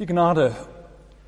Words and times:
Die 0.00 0.06
Gnade 0.06 0.56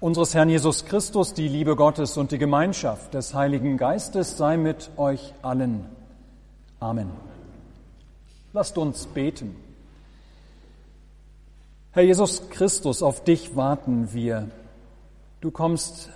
unseres 0.01 0.35
Herrn 0.35 0.49
Jesus 0.49 0.85
Christus, 0.87 1.35
die 1.35 1.47
Liebe 1.47 1.77
Gottes 1.77 2.17
und 2.17 2.33
die 2.33 2.39
Gemeinschaft 2.39 3.15
des 3.15 3.33
Heiligen 3.33 3.77
Geistes 3.77 4.37
sei 4.37 4.57
mit 4.57 4.91
euch 4.97 5.35
allen. 5.43 5.85
Amen. 6.81 7.13
Lasst 8.53 8.77
uns 8.77 9.07
beten. 9.07 9.55
Herr 11.93 12.03
Jesus 12.03 12.51
Christus, 12.51 13.05
auf 13.05 13.23
dich 13.23 13.55
warten 13.55 14.13
wir. 14.13 14.51
Du 15.41 15.53
kommst 15.53 16.11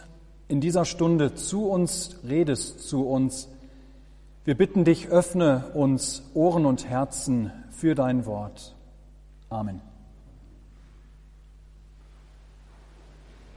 in 0.49 0.61
dieser 0.61 0.85
Stunde 0.85 1.37
zu 1.37 1.69
uns, 1.69 2.17
redest 2.29 2.81
zu 2.81 3.07
uns. 3.07 3.49
Wir 4.45 4.57
bitten 4.57 4.85
dich, 4.85 5.07
öffne 5.07 5.67
uns 5.75 6.25
Ohren 6.35 6.67
und 6.67 6.89
Herzen 6.89 7.53
für 7.71 7.95
dein 7.95 8.27
Wort. 8.27 8.75
Amen. 9.51 9.81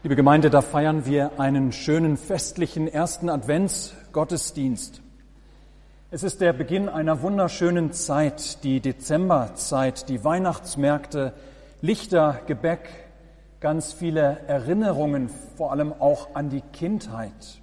Liebe 0.04 0.18
Gemeinde, 0.18 0.50
da 0.50 0.62
feiern 0.62 1.06
wir 1.06 1.40
einen 1.40 1.72
schönen 1.72 2.18
festlichen 2.18 2.90
ersten 2.90 3.30
Adventsgottesdienst. 3.30 5.02
Es 6.12 6.24
ist 6.24 6.42
der 6.42 6.52
Beginn 6.52 6.90
einer 6.90 7.22
wunderschönen 7.22 7.94
Zeit, 7.94 8.66
die 8.66 8.82
Dezemberzeit, 8.82 10.10
die 10.10 10.26
Weihnachtsmärkte, 10.26 11.32
Lichter, 11.80 12.42
Gebäck, 12.48 12.90
ganz 13.62 13.94
viele 13.94 14.40
Erinnerungen, 14.46 15.30
vor 15.56 15.72
allem 15.72 15.94
auch 15.94 16.36
an 16.36 16.50
die 16.50 16.64
Kindheit. 16.74 17.62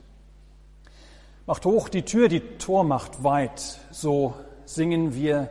Macht 1.44 1.66
hoch 1.66 1.90
die 1.90 2.06
Tür, 2.06 2.28
die 2.28 2.40
Tor 2.40 2.84
macht 2.84 3.22
weit, 3.22 3.80
so 3.90 4.32
singen 4.64 5.14
wir 5.14 5.50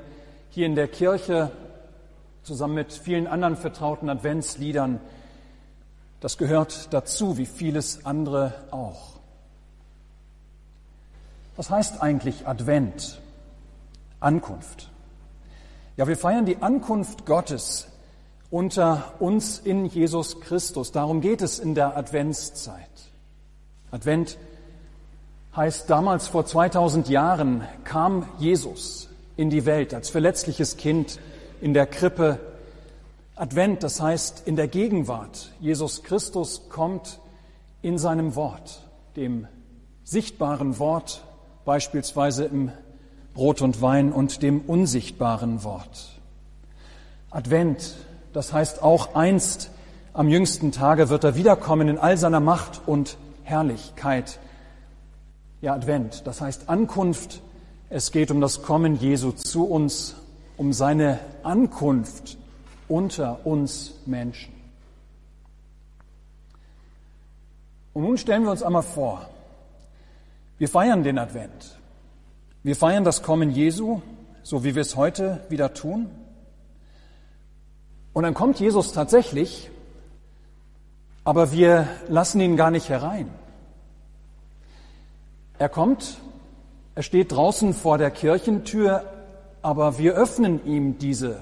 hier 0.50 0.66
in 0.66 0.74
der 0.74 0.88
Kirche 0.88 1.52
zusammen 2.42 2.74
mit 2.74 2.94
vielen 2.94 3.28
anderen 3.28 3.58
vertrauten 3.58 4.10
Adventsliedern 4.10 5.00
das 6.20 6.38
gehört 6.38 6.94
dazu, 6.94 7.38
wie 7.38 7.46
vieles 7.46 8.06
andere 8.06 8.54
auch. 8.72 9.20
Was 11.56 11.70
heißt 11.70 12.02
eigentlich 12.02 12.48
Advent? 12.48 13.20
Ankunft. 14.20 14.90
Ja, 15.98 16.08
wir 16.08 16.18
feiern 16.18 16.46
die 16.46 16.62
Ankunft 16.62 17.26
Gottes 17.26 17.88
unter 18.50 19.14
uns 19.20 19.60
in 19.60 19.86
Jesus 19.86 20.42
Christus. 20.42 20.92
Darum 20.92 21.22
geht 21.22 21.42
es 21.42 21.60
in 21.60 21.76
der 21.76 21.96
Adventszeit. 21.98 22.90
Advent 23.92 24.38
heißt, 25.56 25.90
damals 25.90 26.28
vor 26.28 26.46
2000 26.46 27.10
Jahren 27.10 27.64
kam 27.84 28.28
Jesus 28.40 29.10
in 29.36 29.50
die 29.50 29.66
Welt 29.66 29.94
als 29.94 30.10
verletzliches 30.10 30.78
Kind 30.78 31.20
in 31.62 31.74
der 31.74 31.86
Krippe 31.86 32.40
Advent, 33.40 33.84
das 33.84 34.02
heißt 34.02 34.44
in 34.48 34.58
der 34.58 34.68
Gegenwart. 34.68 35.54
Jesus 35.62 36.04
Christus 36.04 36.68
kommt 36.68 37.22
in 37.82 37.98
seinem 37.98 38.36
Wort, 38.36 38.86
dem 39.16 39.48
sichtbaren 40.04 40.78
Wort, 40.78 41.24
beispielsweise 41.64 42.44
im 42.44 42.70
Brot 43.34 43.62
und 43.62 43.82
Wein 43.82 44.12
und 44.12 44.44
dem 44.44 44.60
unsichtbaren 44.60 45.64
Wort. 45.64 46.20
Advent, 47.30 47.96
das 48.34 48.52
heißt 48.52 48.84
auch 48.84 49.16
einst 49.16 49.72
am 50.12 50.28
jüngsten 50.28 50.74
Tage 50.74 51.08
wird 51.08 51.24
er 51.24 51.38
wiederkommen 51.38 51.88
in 51.88 51.98
all 51.98 52.18
seiner 52.18 52.42
Macht 52.42 52.82
und 52.88 53.16
Herrlichkeit. 53.44 54.38
Ja, 55.62 55.76
Advent, 55.76 56.28
das 56.28 56.42
heißt 56.42 56.68
Ankunft. 56.68 57.42
Es 57.90 58.12
geht 58.12 58.32
um 58.32 58.42
das 58.42 58.64
Kommen 58.64 58.98
Jesu 58.98 59.32
zu 59.32 59.64
uns, 59.64 60.16
um 60.58 60.74
seine 60.74 61.20
Ankunft 61.44 62.38
unter 62.90 63.46
uns 63.46 63.94
Menschen. 64.06 64.54
Und 67.94 68.04
nun 68.04 68.18
stellen 68.18 68.44
wir 68.44 68.52
uns 68.52 68.64
einmal 68.64 68.84
vor, 68.84 69.30
wir 70.58 70.68
feiern 70.68 71.04
den 71.04 71.18
Advent. 71.18 71.80
Wir 72.64 72.76
feiern 72.76 73.06
das 73.06 73.24
Kommen 73.24 73.52
Jesu, 73.52 74.02
so 74.44 74.64
wie 74.66 74.76
wir 74.76 74.82
es 74.82 74.98
heute 74.98 75.40
wieder 75.48 75.74
tun. 75.74 76.10
Und 78.12 78.24
dann 78.24 78.34
kommt 78.34 78.60
Jesus 78.60 78.92
tatsächlich, 78.92 79.70
aber 81.24 81.52
wir 81.54 81.88
lassen 82.10 82.42
ihn 82.42 82.58
gar 82.58 82.72
nicht 82.72 82.90
herein. 82.90 83.30
Er 85.58 85.70
kommt, 85.70 86.18
er 86.96 87.04
steht 87.04 87.32
draußen 87.32 87.74
vor 87.74 87.98
der 87.98 88.12
Kirchentür, 88.12 89.04
aber 89.62 89.98
wir 89.98 90.16
öffnen 90.16 90.66
ihm 90.66 90.98
diese 90.98 91.40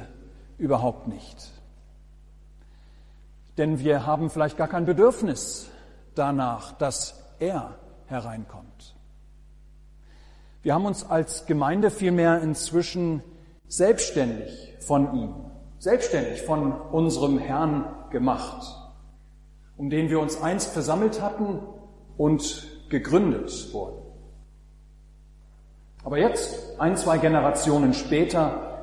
überhaupt 0.58 1.08
nicht. 1.08 1.52
Denn 3.58 3.80
wir 3.80 4.06
haben 4.06 4.30
vielleicht 4.30 4.58
gar 4.58 4.68
kein 4.68 4.86
Bedürfnis 4.86 5.70
danach, 6.16 6.74
dass 6.74 7.24
er 7.40 7.76
hereinkommt. 8.06 8.96
Wir 10.62 10.74
haben 10.74 10.86
uns 10.86 11.10
als 11.10 11.46
Gemeinde 11.46 11.92
vielmehr 11.92 12.42
inzwischen 12.42 13.24
selbstständig 13.68 14.76
von 14.80 15.14
ihm, 15.16 15.36
selbstständig 15.80 16.42
von 16.42 16.74
unserem 16.74 17.40
Herrn 17.40 17.86
gemacht, 18.10 18.76
um 19.76 19.90
den 19.90 20.10
wir 20.10 20.20
uns 20.20 20.42
einst 20.42 20.74
versammelt 20.74 21.22
hatten 21.22 21.60
und 22.18 22.68
gegründet 22.90 23.74
wurden. 23.74 24.02
Aber 26.04 26.18
jetzt, 26.18 26.80
ein, 26.80 26.96
zwei 26.96 27.18
Generationen 27.18 27.94
später, 27.94 28.77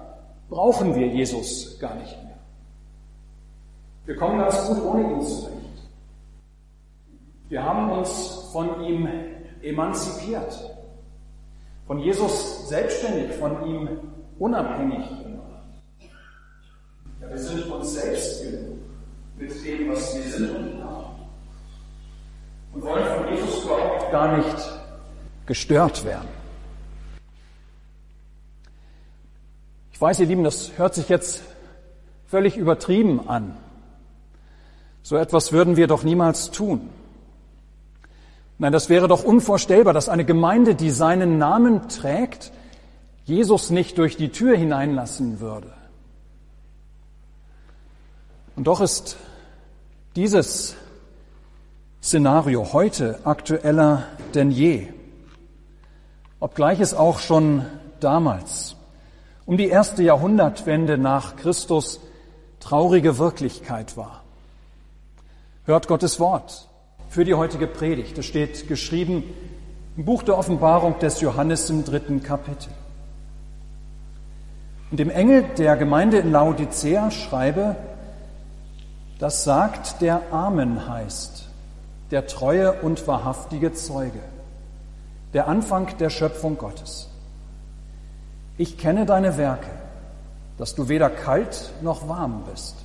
brauchen 0.55 0.95
wir 0.95 1.09
Jesus 1.09 1.77
gar 1.81 1.97
nicht 1.97 2.17
mehr. 2.23 2.39
Wir 4.07 4.17
kommen 4.17 4.39
ganz 4.39 4.69
gut 4.69 4.85
ohne 4.85 5.03
ihn 5.03 5.21
zurecht. 5.21 5.55
Wir 7.49 7.61
haben 7.61 7.91
uns 7.91 8.51
von 8.53 8.81
ihm 8.85 9.09
emanzipiert, 9.63 10.55
von 11.89 11.99
Jesus 11.99 12.69
selbstständig, 12.69 13.33
von 13.33 13.67
ihm 13.67 13.89
unabhängig 14.39 15.09
gemacht. 15.25 15.65
Ja, 17.21 17.31
wir 17.31 17.39
sind 17.39 17.67
uns 17.67 17.95
selbst 17.95 18.45
genug 18.45 18.79
mit 19.37 19.65
dem, 19.65 19.91
was 19.91 20.15
wir 20.15 20.23
sind 20.23 20.51
und 20.57 20.85
haben. 20.85 21.17
Und 22.75 22.83
wollen 22.85 23.07
von 23.07 23.35
Jesus 23.35 23.65
überhaupt 23.65 24.13
gar 24.13 24.37
nicht 24.37 24.57
gestört 25.47 26.05
werden. 26.05 26.34
Ich 29.95 30.01
weiß, 30.01 30.19
ihr 30.19 30.27
Lieben, 30.27 30.43
das 30.43 30.73
hört 30.77 30.93
sich 30.93 31.09
jetzt 31.09 31.45
völlig 32.27 32.57
übertrieben 32.57 33.29
an. 33.29 33.57
So 35.05 35.17
etwas 35.17 35.53
würden 35.53 35.77
wir 35.77 35.87
doch 35.87 36.03
niemals 36.03 36.51
tun. 36.51 36.91
Nein, 38.59 38.73
das 38.73 38.89
wäre 38.89 39.07
doch 39.07 39.23
unvorstellbar, 39.23 39.95
dass 39.95 40.09
eine 40.09 40.25
Gemeinde, 40.25 40.75
die 40.75 40.91
seinen 40.91 41.39
Namen 41.39 41.89
trägt, 41.89 42.51
Jesus 43.25 43.71
nicht 43.71 43.97
durch 43.97 44.17
die 44.17 44.31
Tür 44.31 44.57
hineinlassen 44.57 45.39
würde. 45.39 45.73
Und 48.57 48.67
doch 48.67 48.81
ist 48.81 49.17
dieses 50.17 50.75
Szenario 52.03 52.73
heute 52.73 53.21
aktueller 53.23 54.09
denn 54.35 54.51
je, 54.51 54.89
obgleich 56.41 56.81
es 56.81 56.95
auch 56.95 57.21
schon 57.21 57.65
damals 58.01 58.75
um 59.47 59.57
die 59.57 59.69
erste 59.69 60.03
Jahrhundertwende 60.03 60.99
nach 60.99 61.37
Christus 61.37 62.01
traurige 62.61 63.19
Wirklichkeit 63.19 63.97
war. 63.97 64.23
Hört 65.65 65.89
Gottes 65.89 66.19
Wort 66.19 66.69
für 67.09 67.25
die 67.25 67.35
heutige 67.35 67.67
Predigt. 67.67 68.17
Es 68.19 68.27
steht 68.27 68.69
geschrieben 68.69 69.25
im 69.97 70.05
Buch 70.05 70.23
der 70.23 70.39
Offenbarung 70.39 70.99
des 70.99 71.21
Johannes 71.21 71.71
im 71.71 71.85
dritten 71.85 72.23
Kapitel. 72.23 72.71
Und 74.91 74.99
dem 74.99 75.11
Engel 75.11 75.45
der 75.59 75.77
Gemeinde 75.77 76.19
in 76.19 76.33
Laodicea 76.33 77.11
schreibe, 77.11 77.77
das 79.19 79.45
sagt, 79.45 80.01
der 80.01 80.33
Amen 80.33 80.89
heißt, 80.89 81.49
der 82.11 82.27
treue 82.27 82.73
und 82.73 83.07
wahrhaftige 83.07 83.73
Zeuge, 83.73 84.21
der 85.33 85.49
Anfang 85.49 85.97
der 85.99 86.11
Schöpfung 86.11 86.59
Gottes. 86.59 87.09
Ich 88.57 88.79
kenne 88.79 89.05
deine 89.05 89.37
Werke, 89.37 89.71
dass 90.59 90.75
du 90.75 90.89
weder 90.89 91.11
kalt 91.11 91.73
noch 91.83 92.09
warm 92.09 92.43
bist. 92.51 92.77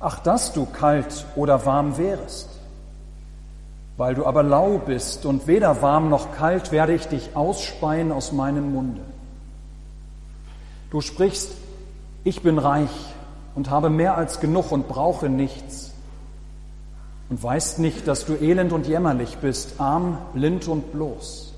Ach, 0.00 0.18
dass 0.20 0.52
du 0.52 0.66
kalt 0.66 1.26
oder 1.36 1.64
warm 1.64 1.96
wärest. 1.96 2.48
Weil 3.96 4.14
du 4.14 4.26
aber 4.26 4.42
lau 4.42 4.78
bist 4.78 5.26
und 5.26 5.46
weder 5.46 5.82
warm 5.82 6.08
noch 6.08 6.32
kalt, 6.36 6.70
werde 6.72 6.94
ich 6.94 7.06
dich 7.08 7.34
ausspeien 7.34 8.12
aus 8.12 8.32
meinem 8.32 8.72
Munde. 8.72 9.02
Du 10.90 11.00
sprichst, 11.00 11.50
ich 12.24 12.42
bin 12.42 12.58
reich 12.58 12.90
und 13.54 13.70
habe 13.70 13.90
mehr 13.90 14.16
als 14.16 14.40
genug 14.40 14.72
und 14.72 14.88
brauche 14.88 15.28
nichts. 15.28 15.92
Und 17.28 17.42
weißt 17.42 17.78
nicht, 17.80 18.08
dass 18.08 18.24
du 18.24 18.34
elend 18.34 18.72
und 18.72 18.86
jämmerlich 18.86 19.38
bist, 19.38 19.80
arm, 19.80 20.18
blind 20.32 20.66
und 20.66 20.92
bloß. 20.92 21.54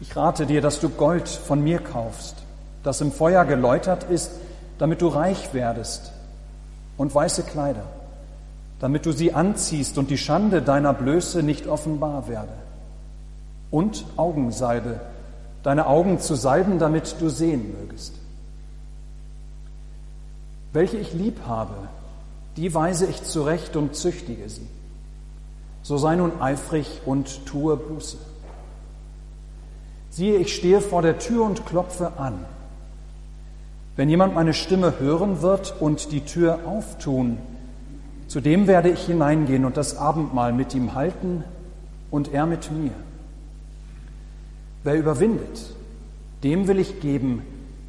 Ich 0.00 0.14
rate 0.14 0.46
dir, 0.46 0.60
dass 0.60 0.80
du 0.80 0.88
Gold 0.88 1.28
von 1.28 1.62
mir 1.62 1.80
kaufst, 1.80 2.36
das 2.82 3.00
im 3.00 3.10
Feuer 3.10 3.44
geläutert 3.44 4.04
ist, 4.04 4.30
damit 4.78 5.02
du 5.02 5.08
reich 5.08 5.52
werdest, 5.52 6.12
und 6.96 7.14
weiße 7.14 7.42
Kleider, 7.44 7.84
damit 8.80 9.06
du 9.06 9.12
sie 9.12 9.32
anziehst 9.32 9.98
und 9.98 10.10
die 10.10 10.18
Schande 10.18 10.62
deiner 10.62 10.92
Blöße 10.92 11.42
nicht 11.42 11.66
offenbar 11.66 12.28
werde. 12.28 12.52
Und 13.70 14.04
Augenseide, 14.16 15.00
deine 15.62 15.86
Augen 15.86 16.20
zu 16.20 16.34
salben, 16.34 16.78
damit 16.78 17.16
du 17.20 17.28
sehen 17.28 17.74
mögest. 17.80 18.14
Welche 20.72 20.96
ich 20.96 21.12
lieb 21.12 21.40
habe, 21.46 21.74
die 22.56 22.72
weise 22.72 23.06
ich 23.06 23.22
zurecht 23.24 23.76
und 23.76 23.94
züchtige 23.96 24.48
sie. 24.48 24.66
So 25.82 25.96
sei 25.96 26.16
nun 26.16 26.40
eifrig 26.40 27.02
und 27.04 27.46
tue 27.46 27.76
Buße. 27.76 28.16
Siehe, 30.18 30.38
ich 30.38 30.52
stehe 30.52 30.80
vor 30.80 31.00
der 31.00 31.20
Tür 31.20 31.44
und 31.44 31.64
klopfe 31.64 32.14
an. 32.16 32.44
Wenn 33.94 34.08
jemand 34.08 34.34
meine 34.34 34.52
Stimme 34.52 34.98
hören 34.98 35.42
wird 35.42 35.80
und 35.80 36.10
die 36.10 36.22
Tür 36.22 36.58
auftun, 36.66 37.38
zu 38.26 38.40
dem 38.40 38.66
werde 38.66 38.90
ich 38.90 39.06
hineingehen 39.06 39.64
und 39.64 39.76
das 39.76 39.96
Abendmahl 39.96 40.52
mit 40.52 40.74
ihm 40.74 40.96
halten 40.96 41.44
und 42.10 42.34
er 42.34 42.46
mit 42.46 42.72
mir. 42.72 42.90
Wer 44.82 44.96
überwindet, 44.96 45.72
dem 46.42 46.66
will 46.66 46.80
ich 46.80 46.98
geben, 46.98 47.42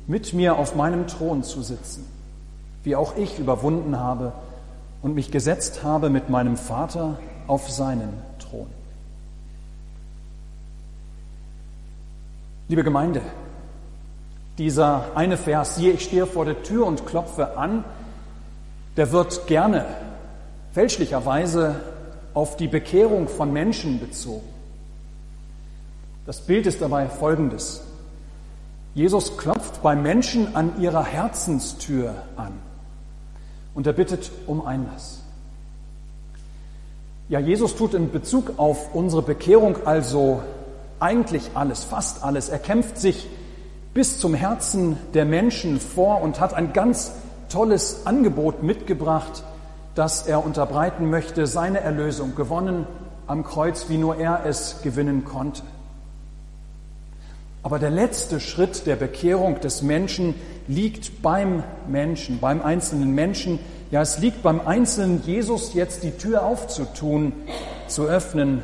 mit 0.05 0.31
mir 0.31 0.59
auf 0.59 0.75
meinem 0.75 1.07
Thron 1.07 1.41
zu 1.41 1.63
sitzen, 1.63 2.05
wie 2.83 2.95
auch 2.95 3.17
ich 3.17 3.39
überwunden 3.39 3.97
habe 3.97 4.33
und 5.01 5.15
mich 5.15 5.31
gesetzt 5.31 5.81
habe 5.81 6.11
mit 6.11 6.29
meinem 6.29 6.57
Vater 6.57 7.17
auf 7.47 7.71
seinen 7.71 8.13
Thron. 8.37 8.78
Liebe 12.69 12.83
Gemeinde, 12.83 13.23
dieser 14.59 15.15
eine 15.15 15.37
Vers, 15.37 15.77
siehe, 15.77 15.91
ich 15.91 16.03
stehe 16.03 16.27
vor 16.27 16.45
der 16.45 16.61
Tür 16.61 16.85
und 16.85 17.07
klopfe 17.07 17.57
an, 17.57 17.83
der 18.95 19.11
wird 19.11 19.47
gerne 19.47 19.85
fälschlicherweise 20.71 21.77
auf 22.35 22.57
die 22.57 22.67
Bekehrung 22.67 23.27
von 23.27 23.51
Menschen 23.51 23.99
bezogen. 23.99 24.47
Das 26.27 26.41
Bild 26.41 26.67
ist 26.67 26.79
dabei 26.79 27.09
folgendes. 27.09 27.81
Jesus 28.93 29.35
klopft 29.35 29.81
bei 29.81 29.95
Menschen 29.95 30.55
an 30.55 30.79
ihrer 30.79 31.03
Herzenstür 31.03 32.13
an 32.37 32.53
und 33.73 33.87
er 33.87 33.93
bittet 33.93 34.29
um 34.45 34.63
Einlass. 34.63 35.23
Ja, 37.29 37.39
Jesus 37.39 37.75
tut 37.75 37.95
in 37.95 38.11
Bezug 38.11 38.59
auf 38.59 38.93
unsere 38.93 39.23
Bekehrung 39.23 39.87
also 39.87 40.43
eigentlich 40.99 41.51
alles, 41.53 41.83
fast 41.83 42.23
alles. 42.23 42.49
Er 42.49 42.59
kämpft 42.59 42.97
sich 42.97 43.27
bis 43.93 44.19
zum 44.19 44.33
Herzen 44.33 44.97
der 45.13 45.25
Menschen 45.25 45.79
vor 45.79 46.21
und 46.21 46.39
hat 46.39 46.53
ein 46.53 46.73
ganz 46.73 47.11
tolles 47.49 48.05
Angebot 48.05 48.63
mitgebracht, 48.63 49.43
das 49.95 50.27
er 50.27 50.45
unterbreiten 50.45 51.09
möchte, 51.09 51.47
seine 51.47 51.81
Erlösung, 51.81 52.35
gewonnen 52.35 52.85
am 53.27 53.43
Kreuz, 53.43 53.89
wie 53.89 53.97
nur 53.97 54.17
er 54.17 54.45
es 54.45 54.77
gewinnen 54.83 55.25
konnte. 55.25 55.61
Aber 57.61 57.77
der 57.77 57.89
letzte 57.89 58.39
Schritt 58.39 58.85
der 58.85 58.95
Bekehrung 58.95 59.59
des 59.59 59.81
Menschen 59.81 60.33
liegt 60.67 61.21
beim 61.21 61.63
Menschen, 61.87 62.39
beim 62.39 62.61
einzelnen 62.61 63.13
Menschen. 63.13 63.59
Ja, 63.91 64.01
es 64.01 64.19
liegt 64.19 64.43
beim 64.43 64.61
einzelnen 64.65 65.21
Jesus 65.25 65.73
jetzt 65.73 66.03
die 66.03 66.11
Tür 66.11 66.43
aufzutun, 66.43 67.33
zu 67.87 68.05
öffnen, 68.05 68.61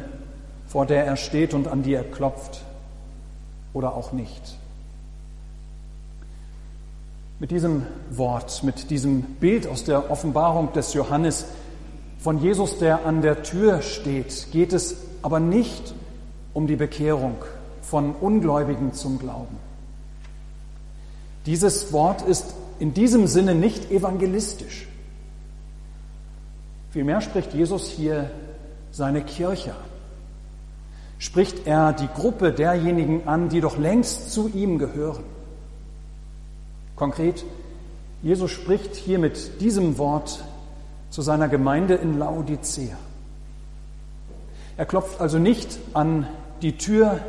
vor 0.76 0.86
der 0.86 1.06
er 1.06 1.16
steht 1.16 1.54
und 1.54 1.70
an 1.70 1.84
die 1.84 1.94
er 1.94 2.04
klopft 2.04 2.60
oder 3.74 3.96
auch 3.96 4.12
nicht. 4.12 4.58
Mit 7.40 7.50
diesem 7.52 7.84
Wort, 8.10 8.62
mit 8.62 8.90
diesem 8.90 9.22
Bild 9.22 9.68
aus 9.68 9.86
der 9.86 10.12
Offenbarung 10.12 10.74
des 10.74 10.94
Johannes 10.94 11.46
von 12.20 12.42
Jesus, 12.42 12.78
der 12.78 13.06
an 13.06 13.22
der 13.22 13.42
Tür 13.42 13.82
steht, 13.82 14.48
geht 14.52 14.74
es 14.74 14.98
aber 15.22 15.40
nicht 15.40 15.94
um 16.54 16.68
die 16.68 16.76
Bekehrung 16.76 17.36
von 17.82 18.14
Ungläubigen 18.14 18.92
zum 18.92 19.18
Glauben. 19.18 19.56
Dieses 21.46 21.94
Wort 21.94 22.22
ist 22.22 22.54
in 22.80 22.94
diesem 22.94 23.28
Sinne 23.28 23.56
nicht 23.56 23.92
evangelistisch. 23.92 24.90
Vielmehr 26.92 27.22
spricht 27.22 27.54
Jesus 27.54 27.88
hier 27.88 28.30
seine 28.92 29.22
Kirche 29.24 29.72
an. 29.72 29.95
Spricht 31.18 31.66
er 31.66 31.94
die 31.94 32.08
Gruppe 32.08 32.52
derjenigen 32.52 33.28
an, 33.28 33.50
die 33.50 33.62
doch 33.62 33.78
längst 33.78 34.32
zu 34.32 34.50
ihm 34.50 34.78
gehören. 34.78 35.24
Konkret, 36.96 37.46
Jesus 38.22 38.52
spricht 38.52 38.96
hier 38.96 39.20
mit 39.20 39.62
diesem 39.62 39.98
Wort 39.98 40.44
zu 41.10 41.22
seiner 41.22 41.48
Gemeinde 41.48 41.96
in 41.96 42.18
Laodicea. 42.18 42.96
Er 44.78 44.86
klopft 44.86 45.22
also 45.22 45.40
nicht 45.40 45.80
an 45.94 46.28
die 46.62 46.78
Tür 46.78 47.20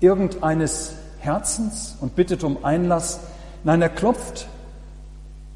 irgendeines 0.00 0.94
Herzens 1.18 1.96
und 2.00 2.14
bittet 2.16 2.44
um 2.44 2.64
Einlass. 2.64 3.20
Nein, 3.64 3.82
er 3.82 3.88
klopft, 3.88 4.48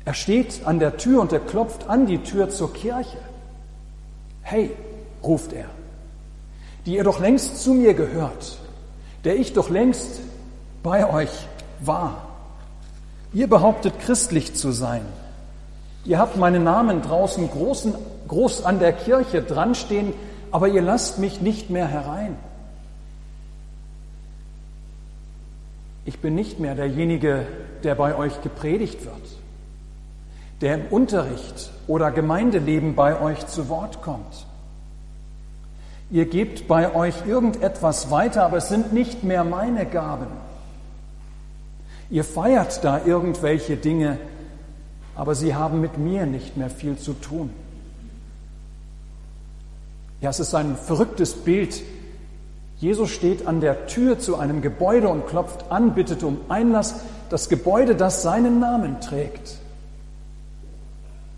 er 0.05 0.15
steht 0.15 0.63
an 0.65 0.79
der 0.79 0.97
Tür 0.97 1.21
und 1.21 1.33
er 1.33 1.41
klopft 1.41 1.89
an 1.89 2.07
die 2.07 2.19
Tür 2.19 2.49
zur 2.51 2.73
Kirche. 2.73 3.19
Hey, 4.43 4.71
ruft 5.23 5.53
er, 5.53 5.67
die 6.87 6.97
ihr 6.97 7.05
doch 7.05 7.21
längst 7.21 7.63
zu 7.63 7.75
mir 7.75 7.95
gehört, 7.95 8.59
der 9.25 9.37
ich 9.37 9.53
doch 9.53 9.71
längst 9.71 10.21
bei 10.83 11.09
euch 11.09 11.31
war. 11.81 12.29
Ihr 13.33 13.49
behauptet 13.49 13.99
christlich 14.01 14.55
zu 14.55 14.73
sein. 14.73 15.03
Ihr 16.05 16.19
habt 16.19 16.37
meinen 16.37 16.65
Namen 16.65 17.03
draußen 17.03 17.49
großen, 17.49 17.95
groß 18.29 18.65
an 18.65 18.79
der 18.79 18.93
Kirche 18.93 19.43
dran 19.43 19.75
stehen, 19.75 20.13
aber 20.51 20.69
ihr 20.69 20.83
lasst 20.83 21.19
mich 21.19 21.41
nicht 21.41 21.71
mehr 21.71 21.87
herein. 21.87 22.37
Ich 26.05 26.19
bin 26.19 26.35
nicht 26.35 26.59
mehr 26.59 26.75
derjenige, 26.75 27.47
der 27.85 27.95
bei 27.95 28.17
euch 28.17 28.43
gepredigt 28.43 29.05
wird, 29.05 29.15
der 30.61 30.75
im 30.75 30.87
Unterricht 30.91 31.71
oder 31.87 32.11
Gemeindeleben 32.11 32.97
bei 32.97 33.21
euch 33.21 33.47
zu 33.47 33.69
Wort 33.69 34.03
kommt. 34.03 34.47
Ihr 36.13 36.27
gebt 36.27 36.69
bei 36.69 36.95
euch 36.95 37.27
irgendetwas 37.27 38.11
weiter, 38.11 38.45
aber 38.45 38.59
es 38.59 38.69
sind 38.69 38.93
nicht 38.93 39.25
mehr 39.25 39.45
meine 39.45 39.87
Gaben. 39.87 40.27
Ihr 42.11 42.23
feiert 42.23 42.85
da 42.85 43.01
irgendwelche 43.05 43.79
Dinge, 43.79 44.19
aber 45.17 45.35
sie 45.35 45.55
haben 45.55 45.81
mit 45.81 45.97
mir 45.97 46.27
nicht 46.27 46.59
mehr 46.59 46.69
viel 46.69 46.99
zu 46.99 47.15
tun. 47.15 47.49
Ja, 50.21 50.29
es 50.29 50.39
ist 50.39 50.55
ein 50.55 50.77
verrücktes 50.77 51.33
Bild, 51.33 51.83
Jesus 52.77 53.11
steht 53.11 53.47
an 53.47 53.61
der 53.61 53.87
Tür 53.87 54.19
zu 54.19 54.37
einem 54.37 54.61
Gebäude 54.61 55.09
und 55.09 55.29
klopft 55.29 55.71
an, 55.71 55.95
bittet 55.95 56.25
um 56.25 56.41
Einlass. 56.49 56.97
Das 57.31 57.49
Gebäude, 57.49 57.95
das 57.95 58.23
seinen 58.23 58.59
Namen 58.59 59.01
trägt, 59.01 59.57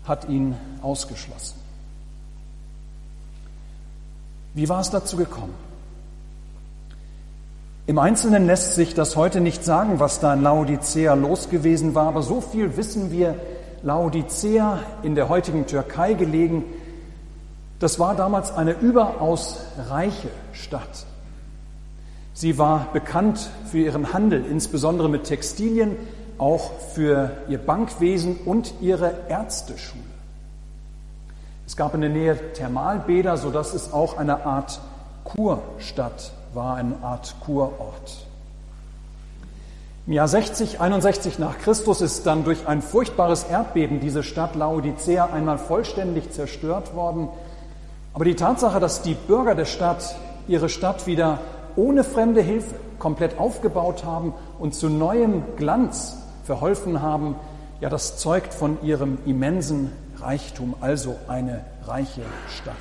hat 0.05 0.27
ihn 0.27 0.57
ausgeschlossen. 0.81 1.64
Wie 4.55 4.69
war 4.69 4.79
es 4.79 4.89
dazu 4.89 5.17
gekommen? 5.17 5.53
Im 7.87 7.99
Einzelnen 7.99 8.47
lässt 8.47 8.73
sich 8.73 8.95
das 8.95 9.17
heute 9.17 9.41
nicht 9.41 9.65
sagen, 9.65 9.99
was 9.99 10.21
da 10.21 10.33
in 10.33 10.41
Laodicea 10.41 11.13
los 11.13 11.49
gewesen 11.49 11.93
war, 11.93 12.07
aber 12.07 12.23
so 12.23 12.39
viel 12.41 12.77
wissen 12.77 13.11
wir, 13.11 13.35
Laodicea 13.83 14.79
in 15.03 15.13
der 15.13 15.29
heutigen 15.29 15.67
Türkei 15.67 16.13
gelegen, 16.13 16.63
das 17.79 17.99
war 17.99 18.15
damals 18.15 18.51
eine 18.51 18.71
überaus 18.71 19.59
reiche 19.89 20.29
Stadt. 20.53 21.05
Sie 22.33 22.57
war 22.57 22.87
bekannt 22.93 23.49
für 23.69 23.79
ihren 23.79 24.13
Handel, 24.13 24.45
insbesondere 24.45 25.09
mit 25.09 25.25
Textilien, 25.25 25.97
auch 26.37 26.79
für 26.93 27.31
ihr 27.49 27.57
Bankwesen 27.57 28.37
und 28.45 28.73
ihre 28.79 29.13
Ärzteschule. 29.27 30.14
Es 31.67 31.75
gab 31.75 31.95
in 31.95 32.01
der 32.01 32.09
Nähe 32.09 32.53
Thermalbäder, 32.53 33.37
sodass 33.37 33.73
es 33.73 33.91
auch 33.91 34.17
eine 34.17 34.45
Art 34.45 34.79
Kurstadt 35.23 36.31
war, 36.53 36.75
eine 36.75 36.95
Art 37.01 37.35
Kurort. 37.43 38.25
Im 40.07 40.13
Jahr 40.13 40.27
60, 40.27 40.79
61 40.79 41.39
nach 41.39 41.57
Christus 41.57 42.01
ist 42.01 42.27
dann 42.27 42.43
durch 42.43 42.67
ein 42.67 42.83
furchtbares 42.83 43.45
Erdbeben 43.45 43.99
diese 43.99 44.21
Stadt 44.21 44.55
Laodicea 44.55 45.25
einmal 45.33 45.57
vollständig 45.57 46.31
zerstört 46.31 46.93
worden. 46.93 47.29
Aber 48.13 48.23
die 48.23 48.35
Tatsache, 48.35 48.79
dass 48.79 49.01
die 49.01 49.15
Bürger 49.15 49.55
der 49.55 49.65
Stadt 49.65 50.15
ihre 50.47 50.69
Stadt 50.69 51.07
wieder 51.07 51.39
ohne 51.75 52.03
fremde 52.03 52.41
Hilfe 52.41 52.75
komplett 52.99 53.39
aufgebaut 53.39 54.05
haben 54.05 54.35
und 54.59 54.75
zu 54.75 54.89
neuem 54.89 55.43
Glanz 55.57 56.17
verholfen 56.43 57.01
haben, 57.01 57.35
ja, 57.81 57.89
das 57.89 58.17
zeugt 58.17 58.53
von 58.53 58.77
ihrem 58.83 59.17
immensen 59.25 59.91
Reichtum, 60.25 60.75
also 60.81 61.15
eine 61.27 61.63
reiche 61.85 62.23
Stadt. 62.49 62.75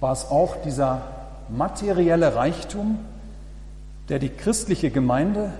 War 0.00 0.12
es 0.12 0.24
auch 0.24 0.56
dieser 0.64 1.02
materielle 1.48 2.34
Reichtum, 2.34 2.98
der 4.08 4.18
die 4.18 4.30
christliche 4.30 4.90
Gemeinde, 4.90 5.52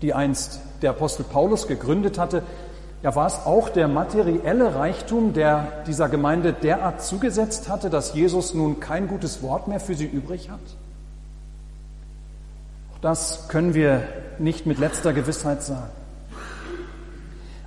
die 0.00 0.14
einst 0.14 0.60
der 0.82 0.90
Apostel 0.90 1.24
Paulus 1.24 1.66
gegründet 1.66 2.18
hatte, 2.18 2.42
Ja, 3.02 3.14
war 3.14 3.26
es 3.26 3.34
auch 3.44 3.68
der 3.68 3.88
materielle 3.88 4.74
Reichtum, 4.74 5.32
der 5.32 5.84
dieser 5.86 6.08
Gemeinde 6.08 6.52
derart 6.52 7.02
zugesetzt 7.02 7.68
hatte, 7.68 7.90
dass 7.90 8.14
Jesus 8.14 8.54
nun 8.54 8.80
kein 8.80 9.06
gutes 9.06 9.42
Wort 9.42 9.68
mehr 9.68 9.80
für 9.80 9.94
sie 9.94 10.06
übrig 10.06 10.50
hat? 10.50 10.58
Auch 12.94 13.00
das 13.00 13.48
können 13.48 13.74
wir 13.74 14.02
nicht 14.38 14.66
mit 14.66 14.78
letzter 14.78 15.12
Gewissheit 15.12 15.62
sagen. 15.62 16.05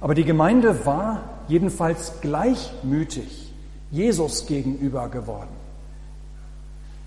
Aber 0.01 0.15
die 0.15 0.23
Gemeinde 0.23 0.85
war 0.85 1.23
jedenfalls 1.47 2.21
gleichmütig 2.21 3.51
Jesus 3.91 4.45
gegenüber 4.45 5.09
geworden. 5.09 5.49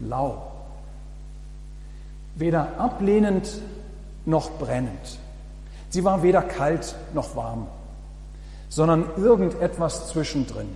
Lau. 0.00 0.50
Weder 2.34 2.78
ablehnend 2.78 3.48
noch 4.24 4.50
brennend. 4.58 5.18
Sie 5.90 6.04
war 6.04 6.22
weder 6.22 6.42
kalt 6.42 6.94
noch 7.12 7.36
warm, 7.36 7.66
sondern 8.68 9.04
irgendetwas 9.16 10.08
zwischendrin. 10.08 10.68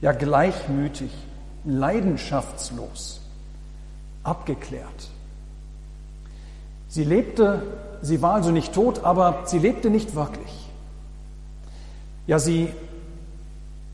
Ja, 0.00 0.12
gleichmütig, 0.12 1.12
leidenschaftslos, 1.64 3.20
abgeklärt. 4.22 5.08
Sie 6.88 7.04
lebte, 7.04 7.62
sie 8.02 8.22
war 8.22 8.34
also 8.34 8.50
nicht 8.50 8.72
tot, 8.72 9.04
aber 9.04 9.42
sie 9.46 9.58
lebte 9.58 9.90
nicht 9.90 10.14
wirklich. 10.14 10.61
Ja, 12.26 12.38
sie, 12.38 12.68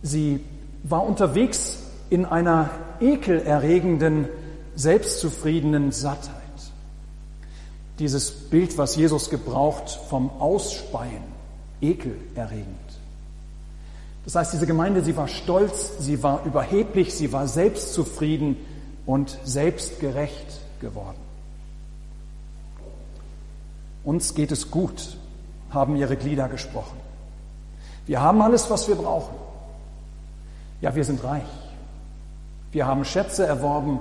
sie 0.03 0.41
war 0.83 1.05
unterwegs 1.05 1.79
in 2.11 2.25
einer 2.25 2.71
ekelerregenden, 3.01 4.29
selbstzufriedenen 4.75 5.93
Sattheit. 5.93 6.35
Dieses 7.99 8.31
Bild, 8.31 8.79
was 8.79 8.97
Jesus 8.97 9.29
gebraucht 9.31 9.91
vom 10.09 10.31
Ausspeien, 10.39 11.23
ekelerregend. 11.81 12.77
Das 14.25 14.35
heißt, 14.35 14.53
diese 14.53 14.67
Gemeinde, 14.67 15.03
sie 15.03 15.17
war 15.17 15.27
stolz, 15.27 15.93
sie 15.99 16.23
war 16.23 16.45
überheblich, 16.45 17.15
sie 17.15 17.33
war 17.33 17.49
selbstzufrieden 17.49 18.57
und 19.07 19.39
selbstgerecht 19.45 20.61
geworden. 20.81 21.17
Uns 24.05 24.35
geht 24.35 24.53
es 24.53 24.71
gut, 24.71 25.17
haben 25.71 25.97
ihre 25.97 26.17
Glieder 26.17 26.49
gesprochen. 26.49 27.08
Wir 28.09 28.23
haben 28.23 28.41
alles, 28.41 28.71
was 28.71 28.88
wir 28.88 28.95
brauchen. 28.95 29.35
Ja, 30.81 30.95
wir 30.95 31.05
sind 31.05 31.23
reich. 31.23 31.43
Wir 32.73 32.87
haben 32.87 33.05
Schätze 33.05 33.47
erworben. 33.47 34.00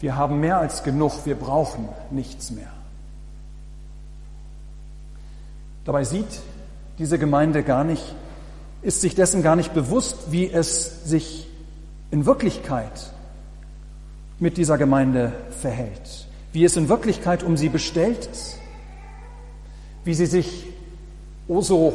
Wir 0.00 0.16
haben 0.16 0.40
mehr 0.40 0.58
als 0.58 0.82
genug. 0.82 1.24
Wir 1.24 1.36
brauchen 1.36 1.88
nichts 2.10 2.50
mehr. 2.50 2.68
Dabei 5.84 6.02
sieht 6.02 6.40
diese 6.98 7.16
Gemeinde 7.16 7.62
gar 7.62 7.84
nicht, 7.84 8.16
ist 8.82 9.00
sich 9.00 9.14
dessen 9.14 9.42
gar 9.44 9.54
nicht 9.54 9.72
bewusst, 9.72 10.32
wie 10.32 10.50
es 10.50 11.04
sich 11.04 11.48
in 12.10 12.26
Wirklichkeit 12.26 13.12
mit 14.40 14.56
dieser 14.56 14.78
Gemeinde 14.78 15.32
verhält, 15.60 16.26
wie 16.52 16.64
es 16.64 16.76
in 16.76 16.88
Wirklichkeit 16.88 17.44
um 17.44 17.56
sie 17.56 17.68
bestellt 17.68 18.26
ist, 18.26 18.58
wie 20.02 20.14
sie 20.14 20.26
sich 20.26 20.66
oh 21.46 21.60
so 21.60 21.92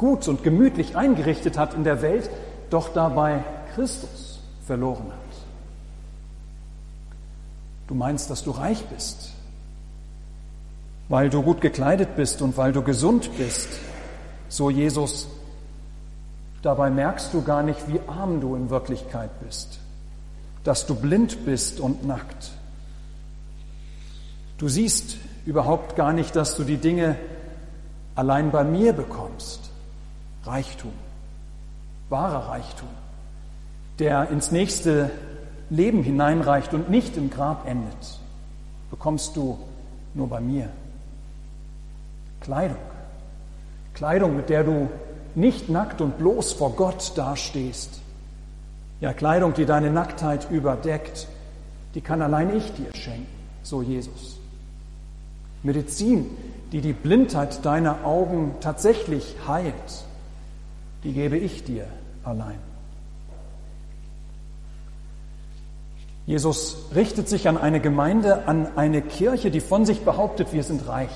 gut 0.00 0.28
und 0.28 0.42
gemütlich 0.42 0.96
eingerichtet 0.96 1.58
hat 1.58 1.74
in 1.74 1.84
der 1.84 2.00
Welt, 2.00 2.30
doch 2.70 2.88
dabei 2.88 3.44
Christus 3.74 4.40
verloren 4.66 5.04
hat. 5.04 5.14
Du 7.86 7.94
meinst, 7.94 8.30
dass 8.30 8.42
du 8.42 8.50
reich 8.50 8.82
bist, 8.86 9.32
weil 11.10 11.28
du 11.28 11.42
gut 11.42 11.60
gekleidet 11.60 12.16
bist 12.16 12.40
und 12.40 12.56
weil 12.56 12.72
du 12.72 12.82
gesund 12.82 13.30
bist, 13.36 13.68
so 14.48 14.70
Jesus. 14.70 15.28
Dabei 16.62 16.88
merkst 16.88 17.34
du 17.34 17.42
gar 17.42 17.62
nicht, 17.62 17.80
wie 17.88 18.00
arm 18.06 18.40
du 18.40 18.56
in 18.56 18.70
Wirklichkeit 18.70 19.30
bist, 19.40 19.80
dass 20.64 20.86
du 20.86 20.94
blind 20.94 21.44
bist 21.44 21.78
und 21.78 22.06
nackt. 22.06 22.52
Du 24.56 24.68
siehst 24.68 25.16
überhaupt 25.44 25.94
gar 25.94 26.14
nicht, 26.14 26.36
dass 26.36 26.56
du 26.56 26.64
die 26.64 26.78
Dinge 26.78 27.16
allein 28.14 28.50
bei 28.50 28.64
mir 28.64 28.94
bekommst. 28.94 29.69
Reichtum, 30.44 30.92
wahrer 32.08 32.48
Reichtum, 32.48 32.88
der 33.98 34.30
ins 34.30 34.50
nächste 34.50 35.10
Leben 35.68 36.02
hineinreicht 36.02 36.74
und 36.74 36.90
nicht 36.90 37.16
im 37.16 37.30
Grab 37.30 37.68
endet, 37.68 38.18
bekommst 38.90 39.36
du 39.36 39.58
nur 40.14 40.28
bei 40.28 40.40
mir. 40.40 40.68
Kleidung, 42.40 42.78
Kleidung, 43.94 44.36
mit 44.36 44.48
der 44.48 44.64
du 44.64 44.88
nicht 45.34 45.68
nackt 45.68 46.00
und 46.00 46.18
bloß 46.18 46.54
vor 46.54 46.72
Gott 46.72 47.12
dastehst. 47.16 48.00
Ja, 49.00 49.12
Kleidung, 49.12 49.54
die 49.54 49.66
deine 49.66 49.90
Nacktheit 49.90 50.50
überdeckt, 50.50 51.28
die 51.94 52.00
kann 52.00 52.22
allein 52.22 52.56
ich 52.56 52.72
dir 52.72 52.90
schenken, 52.94 53.26
so 53.62 53.82
Jesus. 53.82 54.38
Medizin, 55.62 56.26
die 56.72 56.80
die 56.80 56.92
Blindheit 56.92 57.64
deiner 57.64 58.04
Augen 58.04 58.54
tatsächlich 58.60 59.36
heilt, 59.46 60.04
die 61.04 61.12
gebe 61.12 61.36
ich 61.36 61.64
dir 61.64 61.86
allein. 62.24 62.58
Jesus 66.26 66.76
richtet 66.94 67.28
sich 67.28 67.48
an 67.48 67.58
eine 67.58 67.80
Gemeinde, 67.80 68.46
an 68.46 68.76
eine 68.76 69.02
Kirche, 69.02 69.50
die 69.50 69.60
von 69.60 69.84
sich 69.84 70.02
behauptet, 70.02 70.52
wir 70.52 70.62
sind 70.62 70.86
reich. 70.86 71.10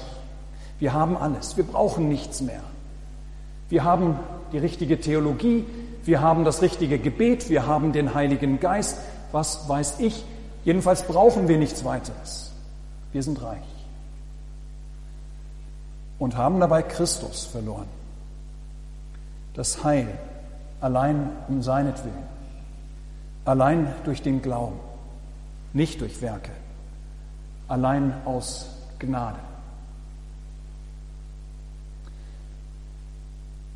Wir 0.80 0.92
haben 0.92 1.16
alles. 1.16 1.56
Wir 1.56 1.64
brauchen 1.64 2.08
nichts 2.08 2.40
mehr. 2.40 2.62
Wir 3.68 3.84
haben 3.84 4.18
die 4.52 4.58
richtige 4.58 5.00
Theologie. 5.00 5.64
Wir 6.04 6.20
haben 6.20 6.44
das 6.44 6.62
richtige 6.62 6.98
Gebet. 6.98 7.48
Wir 7.48 7.66
haben 7.66 7.92
den 7.92 8.14
Heiligen 8.14 8.58
Geist. 8.58 8.98
Was 9.30 9.68
weiß 9.68 10.00
ich? 10.00 10.24
Jedenfalls 10.64 11.04
brauchen 11.04 11.46
wir 11.46 11.58
nichts 11.58 11.84
weiteres. 11.84 12.52
Wir 13.12 13.22
sind 13.22 13.40
reich. 13.40 13.62
Und 16.18 16.36
haben 16.36 16.58
dabei 16.58 16.82
Christus 16.82 17.44
verloren 17.44 18.03
das 19.54 19.84
Heil 19.84 20.08
allein 20.80 21.30
um 21.48 21.62
seinetwillen, 21.62 22.24
allein 23.44 23.92
durch 24.04 24.20
den 24.20 24.42
Glauben, 24.42 24.78
nicht 25.72 26.00
durch 26.00 26.20
Werke, 26.20 26.50
allein 27.68 28.12
aus 28.24 28.68
Gnade. 28.98 29.38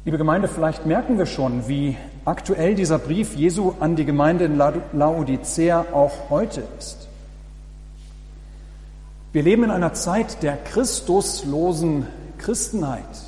Liebe 0.04 0.18
Gemeinde, 0.18 0.48
vielleicht 0.48 0.86
merken 0.86 1.18
wir 1.18 1.26
schon, 1.26 1.68
wie 1.68 1.96
aktuell 2.24 2.74
dieser 2.74 2.98
Brief 2.98 3.36
Jesu 3.36 3.74
an 3.78 3.94
die 3.94 4.04
Gemeinde 4.04 4.46
in 4.46 4.56
Laodicea 4.56 5.86
auch 5.92 6.30
heute 6.30 6.62
ist. 6.78 7.08
Wir 9.32 9.42
leben 9.42 9.64
in 9.64 9.70
einer 9.70 9.92
Zeit 9.92 10.42
der 10.42 10.56
christuslosen 10.56 12.06
Christenheit 12.38 13.27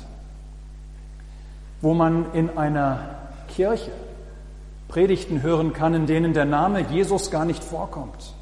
wo 1.81 1.93
man 1.93 2.33
in 2.33 2.57
einer 2.57 3.15
Kirche 3.47 3.91
Predigten 4.87 5.41
hören 5.41 5.73
kann, 5.73 5.93
in 5.93 6.05
denen 6.05 6.33
der 6.33 6.45
Name 6.45 6.81
Jesus 6.81 7.31
gar 7.31 7.45
nicht 7.45 7.63
vorkommt. 7.63 8.33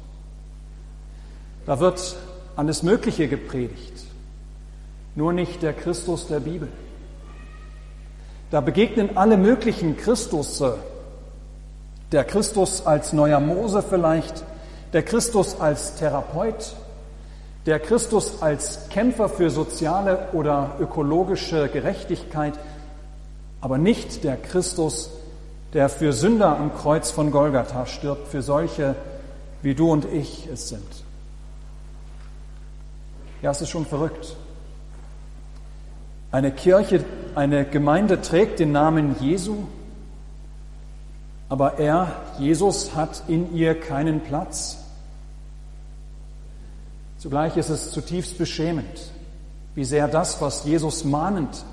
Da 1.64 1.78
wird 1.78 2.16
alles 2.56 2.82
Mögliche 2.82 3.28
gepredigt, 3.28 4.04
nur 5.14 5.32
nicht 5.32 5.62
der 5.62 5.72
Christus 5.72 6.26
der 6.26 6.40
Bibel. 6.40 6.68
Da 8.50 8.60
begegnen 8.60 9.16
alle 9.16 9.36
möglichen 9.36 9.96
Christusse, 9.96 10.78
der 12.10 12.24
Christus 12.24 12.84
als 12.84 13.12
neuer 13.12 13.38
Mose 13.38 13.82
vielleicht, 13.82 14.42
der 14.92 15.04
Christus 15.04 15.60
als 15.60 15.94
Therapeut, 15.94 16.74
der 17.66 17.78
Christus 17.78 18.42
als 18.42 18.88
Kämpfer 18.88 19.28
für 19.28 19.50
soziale 19.50 20.30
oder 20.32 20.76
ökologische 20.80 21.68
Gerechtigkeit, 21.68 22.54
aber 23.60 23.78
nicht 23.78 24.24
der 24.24 24.36
Christus, 24.36 25.10
der 25.72 25.88
für 25.88 26.12
Sünder 26.12 26.58
am 26.58 26.74
Kreuz 26.74 27.10
von 27.10 27.30
Golgatha 27.30 27.86
stirbt, 27.86 28.28
für 28.28 28.42
solche 28.42 28.96
wie 29.62 29.74
du 29.74 29.90
und 29.90 30.06
ich 30.06 30.48
es 30.52 30.68
sind. 30.68 31.04
Ja, 33.42 33.50
es 33.50 33.60
ist 33.60 33.70
schon 33.70 33.86
verrückt. 33.86 34.36
Eine 36.32 36.52
Kirche, 36.52 37.04
eine 37.34 37.64
Gemeinde 37.64 38.20
trägt 38.20 38.60
den 38.60 38.72
Namen 38.72 39.16
Jesu, 39.20 39.64
aber 41.48 41.78
er, 41.78 42.12
Jesus, 42.38 42.94
hat 42.94 43.24
in 43.26 43.54
ihr 43.54 43.78
keinen 43.78 44.20
Platz. 44.20 44.78
Zugleich 47.18 47.56
ist 47.56 47.68
es 47.68 47.90
zutiefst 47.90 48.38
beschämend, 48.38 49.10
wie 49.74 49.84
sehr 49.84 50.06
das, 50.08 50.40
was 50.40 50.64
Jesus 50.64 51.04
mahnend 51.04 51.64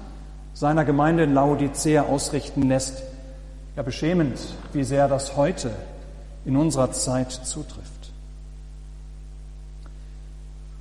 seiner 0.58 0.86
Gemeinde 0.86 1.24
in 1.24 1.36
Laodicea 1.36 2.02
ausrichten 2.02 2.64
lässt. 2.64 3.04
Ja, 3.76 3.84
beschämend, 3.84 4.40
wie 4.74 4.84
sehr 4.84 5.08
das 5.08 5.38
heute 5.38 5.70
in 6.46 6.58
unserer 6.58 6.92
Zeit 6.92 7.32
zutrifft. 7.32 8.12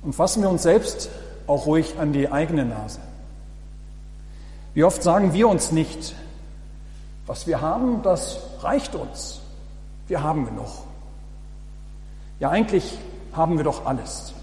Und 0.01 0.13
fassen 0.13 0.41
wir 0.41 0.49
uns 0.49 0.63
selbst 0.63 1.09
auch 1.45 1.67
ruhig 1.67 1.99
an 1.99 2.11
die 2.11 2.31
eigene 2.31 2.65
Nase. 2.65 2.97
Wie 4.73 4.83
oft 4.83 5.03
sagen 5.03 5.33
wir 5.33 5.47
uns 5.47 5.71
nicht, 5.71 6.15
was 7.27 7.45
wir 7.45 7.61
haben, 7.61 8.01
das 8.01 8.39
reicht 8.61 8.95
uns. 8.95 9.41
Wir 10.07 10.23
haben 10.23 10.45
genug. 10.45 10.69
Ja, 12.39 12.49
eigentlich 12.49 12.97
haben 13.31 13.57
wir 13.57 13.63
doch 13.63 13.85
alles. 13.85 14.33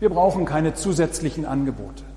Wir 0.00 0.10
brauchen 0.10 0.44
keine 0.44 0.74
zusätzlichen 0.74 1.46
Angebote. 1.46 2.07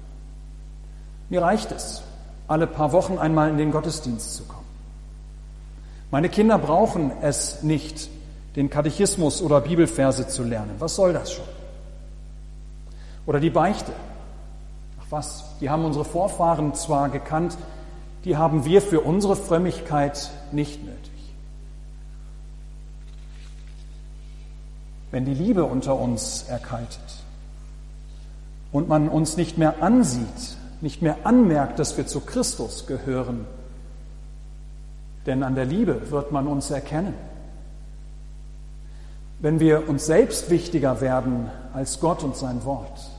Mir 1.31 1.41
reicht 1.41 1.71
es, 1.71 2.03
alle 2.49 2.67
paar 2.67 2.91
Wochen 2.91 3.17
einmal 3.17 3.49
in 3.49 3.57
den 3.57 3.71
Gottesdienst 3.71 4.35
zu 4.35 4.43
kommen. 4.43 4.65
Meine 6.11 6.27
Kinder 6.27 6.57
brauchen 6.57 7.09
es 7.21 7.63
nicht, 7.63 8.09
den 8.57 8.69
Katechismus 8.69 9.41
oder 9.41 9.61
Bibelverse 9.61 10.27
zu 10.27 10.43
lernen. 10.43 10.75
Was 10.79 10.97
soll 10.97 11.13
das 11.13 11.31
schon? 11.31 11.45
Oder 13.25 13.39
die 13.39 13.49
Beichte. 13.49 13.93
Ach 14.99 15.05
was, 15.09 15.45
die 15.61 15.69
haben 15.69 15.85
unsere 15.85 16.03
Vorfahren 16.03 16.73
zwar 16.73 17.07
gekannt, 17.07 17.57
die 18.25 18.35
haben 18.35 18.65
wir 18.65 18.81
für 18.81 18.99
unsere 18.99 19.37
Frömmigkeit 19.37 20.31
nicht 20.51 20.83
nötig. 20.83 20.99
Wenn 25.11 25.23
die 25.23 25.33
Liebe 25.33 25.63
unter 25.63 25.97
uns 25.97 26.43
erkaltet 26.49 26.99
und 28.73 28.89
man 28.89 29.07
uns 29.07 29.37
nicht 29.37 29.57
mehr 29.57 29.81
ansieht, 29.81 30.57
nicht 30.81 31.01
mehr 31.01 31.17
anmerkt, 31.25 31.79
dass 31.79 31.97
wir 31.97 32.07
zu 32.07 32.21
Christus 32.21 32.87
gehören, 32.87 33.45
denn 35.25 35.43
an 35.43 35.55
der 35.55 35.65
Liebe 35.65 36.11
wird 36.11 36.31
man 36.31 36.47
uns 36.47 36.71
erkennen. 36.71 37.13
Wenn 39.39 39.59
wir 39.59 39.89
uns 39.89 40.05
selbst 40.05 40.49
wichtiger 40.49 41.01
werden 41.01 41.49
als 41.73 41.99
Gott 41.99 42.23
und 42.23 42.35
sein 42.35 42.63
Wort, 42.65 43.09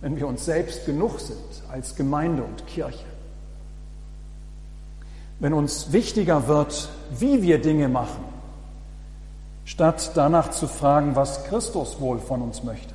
wenn 0.00 0.16
wir 0.16 0.26
uns 0.26 0.44
selbst 0.44 0.86
genug 0.86 1.18
sind 1.20 1.38
als 1.70 1.96
Gemeinde 1.96 2.42
und 2.42 2.66
Kirche, 2.66 3.04
wenn 5.40 5.52
uns 5.52 5.92
wichtiger 5.92 6.46
wird, 6.46 6.88
wie 7.18 7.42
wir 7.42 7.60
Dinge 7.60 7.88
machen, 7.88 8.24
statt 9.64 10.12
danach 10.14 10.50
zu 10.50 10.68
fragen, 10.68 11.16
was 11.16 11.44
Christus 11.44 12.00
wohl 12.00 12.18
von 12.18 12.42
uns 12.42 12.62
möchte. 12.62 12.94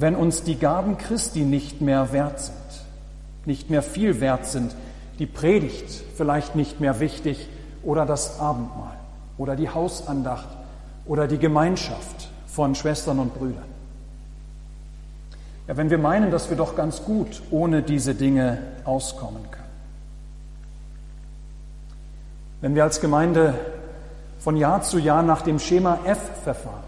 Wenn 0.00 0.16
uns 0.16 0.44
die 0.44 0.56
Gaben 0.56 0.96
Christi 0.96 1.40
nicht 1.40 1.82
mehr 1.82 2.10
wert 2.10 2.40
sind, 2.40 2.56
nicht 3.44 3.68
mehr 3.68 3.82
viel 3.82 4.22
wert 4.22 4.46
sind, 4.46 4.74
die 5.18 5.26
Predigt 5.26 5.90
vielleicht 6.16 6.56
nicht 6.56 6.80
mehr 6.80 7.00
wichtig 7.00 7.46
oder 7.82 8.06
das 8.06 8.40
Abendmahl 8.40 8.96
oder 9.36 9.56
die 9.56 9.68
Hausandacht 9.68 10.48
oder 11.04 11.28
die 11.28 11.36
Gemeinschaft 11.36 12.30
von 12.46 12.74
Schwestern 12.74 13.18
und 13.18 13.34
Brüdern. 13.34 13.68
Ja, 15.68 15.76
wenn 15.76 15.90
wir 15.90 15.98
meinen, 15.98 16.30
dass 16.30 16.48
wir 16.48 16.56
doch 16.56 16.76
ganz 16.76 17.04
gut 17.04 17.42
ohne 17.50 17.82
diese 17.82 18.14
Dinge 18.14 18.56
auskommen 18.86 19.42
können. 19.50 19.64
Wenn 22.62 22.74
wir 22.74 22.84
als 22.84 23.02
Gemeinde 23.02 23.52
von 24.38 24.56
Jahr 24.56 24.80
zu 24.80 24.98
Jahr 24.98 25.22
nach 25.22 25.42
dem 25.42 25.58
Schema 25.58 25.98
F 26.06 26.20
verfahren, 26.42 26.84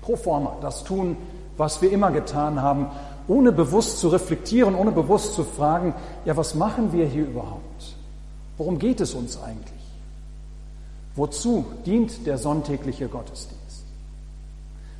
pro 0.00 0.16
forma, 0.16 0.56
das 0.62 0.82
tun, 0.84 1.18
was 1.58 1.82
wir 1.82 1.92
immer 1.92 2.10
getan 2.10 2.62
haben, 2.62 2.86
ohne 3.26 3.52
bewusst 3.52 3.98
zu 3.98 4.08
reflektieren, 4.08 4.74
ohne 4.74 4.90
bewusst 4.90 5.34
zu 5.34 5.44
fragen, 5.44 5.94
ja, 6.24 6.36
was 6.36 6.54
machen 6.54 6.92
wir 6.92 7.06
hier 7.06 7.26
überhaupt? 7.26 7.96
Worum 8.56 8.78
geht 8.78 9.00
es 9.00 9.14
uns 9.14 9.40
eigentlich? 9.42 9.74
Wozu 11.14 11.66
dient 11.84 12.26
der 12.26 12.38
sonntägliche 12.38 13.08
Gottesdienst? 13.08 13.84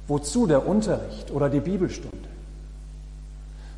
Wozu 0.06 0.46
der 0.46 0.66
Unterricht 0.66 1.30
oder 1.30 1.48
die 1.48 1.60
Bibelstunde? 1.60 2.28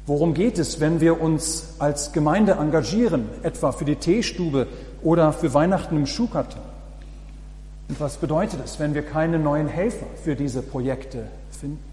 Worum 0.06 0.34
geht 0.34 0.58
es, 0.58 0.80
wenn 0.80 1.00
wir 1.00 1.20
uns 1.20 1.75
als 1.78 2.12
Gemeinde 2.12 2.52
engagieren, 2.52 3.28
etwa 3.42 3.72
für 3.72 3.84
die 3.84 3.96
Teestube 3.96 4.66
oder 5.02 5.32
für 5.32 5.54
Weihnachten 5.54 5.96
im 5.96 6.06
Schuhkarton? 6.06 6.62
Und 7.88 8.00
was 8.00 8.16
bedeutet 8.16 8.61
es, 8.64 8.78
wenn 8.78 8.94
wir 8.94 9.02
keine 9.02 9.38
neuen 9.38 9.68
Helfer 9.68 10.07
für 10.24 10.35
diese 10.35 10.62
Projekte 10.62 11.26
finden? 11.50 11.89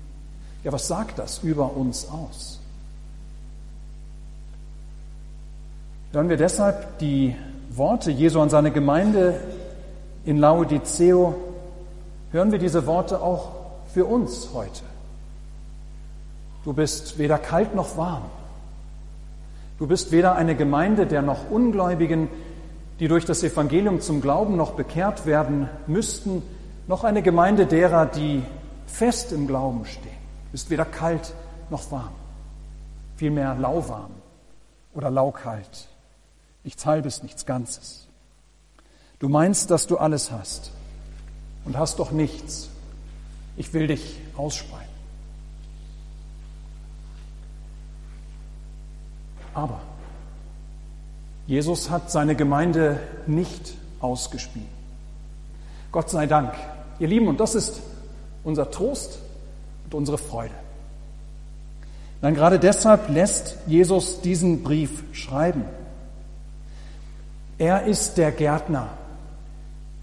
Ja, 0.64 0.72
was 0.72 0.88
sagt 0.88 1.20
das 1.20 1.44
über 1.44 1.76
uns 1.76 2.08
aus? 2.10 2.60
Hören 6.12 6.30
wir 6.30 6.38
deshalb 6.38 6.98
die 7.00 7.36
Worte 7.70 8.12
Jesu 8.12 8.42
an 8.42 8.50
seine 8.50 8.72
Gemeinde 8.72 9.40
in 10.26 10.38
Laodiceo, 10.38 11.36
hören 12.32 12.52
wir 12.52 12.60
diese 12.60 12.88
Worte 12.88 13.22
auch 13.22 13.52
für 13.94 14.06
uns 14.06 14.50
heute. 14.54 14.84
Du 16.64 16.74
bist 16.74 17.18
weder 17.18 17.38
kalt 17.38 17.76
noch 17.76 17.98
warm. 17.98 18.24
Du 19.78 19.86
bist 19.86 20.12
weder 20.12 20.36
eine 20.36 20.56
Gemeinde 20.56 21.06
der 21.06 21.22
noch 21.22 21.52
Ungläubigen, 21.52 22.30
die 23.00 23.08
durch 23.08 23.26
das 23.26 23.44
Evangelium 23.44 24.02
zum 24.02 24.22
Glauben 24.22 24.58
noch 24.58 24.72
bekehrt 24.72 25.26
werden 25.28 25.70
müssten, 25.86 26.42
noch 26.88 27.04
eine 27.04 27.22
Gemeinde 27.22 27.68
derer, 27.68 28.08
die 28.08 28.42
fest 28.88 29.32
im 29.32 29.46
Glauben 29.46 29.86
stehen 29.86 30.27
bist 30.52 30.70
weder 30.70 30.86
kalt 30.86 31.34
noch 31.70 31.92
warm, 31.92 32.14
vielmehr 33.18 33.56
lauwarm 33.56 34.12
oder 34.94 35.10
laukalt, 35.10 35.88
nichts 36.64 36.86
Halbes, 36.86 37.24
nichts 37.24 37.46
Ganzes. 37.46 38.08
Du 39.20 39.30
meinst, 39.30 39.72
dass 39.72 39.88
du 39.88 39.98
alles 39.98 40.32
hast 40.32 40.72
und 41.66 41.78
hast 41.78 42.00
doch 42.00 42.12
nichts. 42.12 42.70
Ich 43.56 43.74
will 43.74 43.88
dich 43.88 44.20
ausspeien. 44.38 44.88
Aber 49.54 49.82
Jesus 51.48 51.90
hat 51.90 52.12
seine 52.12 52.36
Gemeinde 52.36 53.00
nicht 53.26 53.74
ausgespielt. 54.00 54.68
Gott 55.92 56.12
sei 56.12 56.28
Dank. 56.28 56.54
Ihr 57.00 57.08
Lieben, 57.08 57.28
und 57.28 57.40
das 57.40 57.56
ist 57.56 57.82
unser 58.44 58.70
Trost 58.70 59.20
und 59.88 59.94
unsere 59.94 60.18
Freude. 60.18 60.54
Nein, 62.22 62.36
gerade 62.36 62.60
deshalb 62.60 63.10
lässt 63.10 63.58
Jesus 63.68 64.22
diesen 64.22 64.64
Brief 64.64 65.04
schreiben. 65.14 65.66
Er 67.58 67.86
ist 67.86 68.18
der 68.18 68.32
Gärtner, 68.32 68.90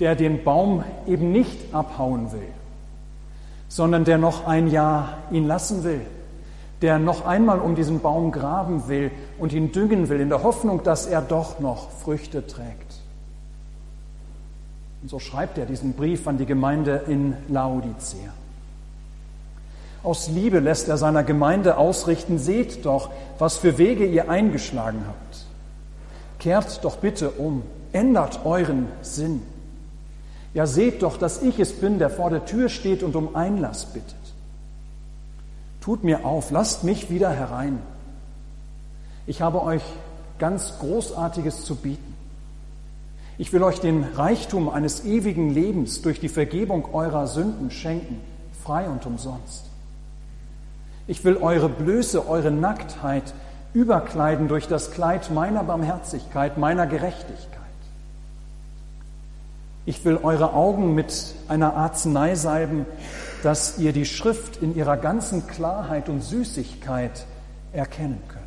der 0.01 0.15
den 0.15 0.43
Baum 0.43 0.85
eben 1.07 1.33
nicht 1.33 1.75
abhauen 1.75 2.33
will, 2.33 2.49
sondern 3.69 4.05
der 4.05 4.19
noch 4.19 4.47
ein 4.47 4.69
Jahr 4.69 5.19
ihn 5.31 5.47
lassen 5.47 5.85
will, 5.85 6.01
der 6.83 6.99
noch 6.99 7.27
einmal 7.27 7.61
um 7.61 7.75
diesen 7.75 8.01
Baum 8.01 8.33
graben 8.33 8.89
will 8.89 9.11
und 9.39 9.53
ihn 9.53 9.73
düngen 9.73 10.09
will, 10.09 10.21
in 10.21 10.29
der 10.29 10.43
Hoffnung, 10.43 10.83
dass 10.83 11.07
er 11.07 11.23
doch 11.23 11.61
noch 11.61 11.91
Früchte 11.91 12.47
trägt. 12.47 13.01
Und 15.03 15.09
so 15.09 15.19
schreibt 15.19 15.59
er 15.59 15.67
diesen 15.67 15.93
Brief 15.93 16.27
an 16.27 16.39
die 16.39 16.47
Gemeinde 16.47 17.03
in 17.09 17.37
Laodicea. 17.49 18.33
Aus 20.05 20.29
Liebe 20.29 20.61
lässt 20.61 20.89
er 20.89 20.99
seiner 20.99 21.25
Gemeinde 21.25 21.79
ausrichten, 21.79 22.39
seht 22.39 22.85
doch, 22.85 23.09
was 23.39 23.57
für 23.57 23.79
Wege 23.79 24.05
ihr 24.05 24.29
eingeschlagen 24.29 25.01
habt. 25.07 25.47
Kehrt 26.39 26.85
doch 26.85 26.99
bitte 26.99 27.31
um, 27.31 27.63
ändert 27.93 28.45
euren 28.45 28.89
Sinn. 29.01 29.41
Ja, 30.53 30.67
seht 30.67 31.03
doch, 31.03 31.17
dass 31.17 31.41
ich 31.41 31.59
es 31.59 31.73
bin, 31.73 31.99
der 31.99 32.11
vor 32.11 32.29
der 32.29 32.45
Tür 32.45 32.69
steht 32.69 33.03
und 33.03 33.17
um 33.17 33.35
Einlass 33.35 33.87
bittet. 33.87 34.15
Tut 35.81 36.05
mir 36.05 36.27
auf, 36.27 36.51
lasst 36.51 36.85
mich 36.85 37.11
wieder 37.11 37.31
herein. 37.31 37.79
Ich 39.27 39.41
habe 39.41 39.63
euch 39.63 39.83
ganz 40.39 40.79
Großartiges 40.81 41.65
zu 41.65 41.77
bieten. 41.77 42.15
Ich 43.39 43.55
will 43.55 43.63
euch 43.63 43.81
den 43.81 44.05
Reichtum 44.05 44.69
eines 44.69 45.07
ewigen 45.07 45.49
Lebens 45.49 46.03
durch 46.03 46.21
die 46.21 46.29
Vergebung 46.29 46.95
eurer 46.95 47.27
Sünden 47.27 47.71
schenken, 47.71 48.21
frei 48.63 48.87
und 48.89 49.07
umsonst. 49.07 49.74
Ich 51.07 51.25
will 51.25 51.37
eure 51.37 51.69
Blöße, 51.69 52.29
eure 52.29 52.51
Nacktheit 52.51 53.35
überkleiden 53.75 54.49
durch 54.49 54.69
das 54.69 54.93
Kleid 54.93 55.31
meiner 55.31 55.65
Barmherzigkeit, 55.65 56.57
meiner 56.57 56.87
Gerechtigkeit. 56.87 57.61
Ich 59.87 60.03
will 60.05 60.19
eure 60.23 60.55
Augen 60.55 60.95
mit 60.95 61.35
einer 61.49 61.75
Arznei 61.75 62.37
salben, 62.37 62.87
dass 63.43 63.79
ihr 63.79 63.93
die 63.93 64.07
Schrift 64.07 64.63
in 64.63 64.75
ihrer 64.75 64.97
ganzen 64.97 65.47
Klarheit 65.47 66.09
und 66.09 66.23
Süßigkeit 66.23 67.27
erkennen 67.75 68.23
könnt. 68.29 68.45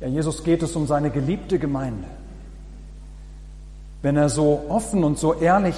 Ja, 0.00 0.08
Jesus 0.08 0.42
geht 0.42 0.62
es 0.62 0.74
um 0.74 0.88
seine 0.88 1.10
geliebte 1.10 1.60
Gemeinde. 1.60 2.08
Wenn 4.02 4.16
er 4.16 4.28
so 4.28 4.64
offen 4.68 5.04
und 5.04 5.18
so 5.18 5.34
ehrlich 5.34 5.76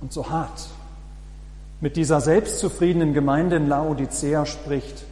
und 0.00 0.12
so 0.12 0.28
hart 0.30 0.68
mit 1.82 1.96
dieser 1.96 2.22
selbstzufriedenen 2.22 3.12
Gemeinde 3.12 3.56
in 3.56 3.68
Laodicea 3.68 4.46
spricht 4.46 5.04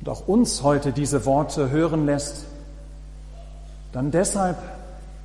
und 0.00 0.08
auch 0.08 0.28
uns 0.28 0.62
heute 0.62 0.92
diese 0.92 1.24
Worte 1.24 1.70
hören 1.70 2.04
lässt, 2.04 2.44
dann 3.92 4.10
deshalb, 4.10 4.58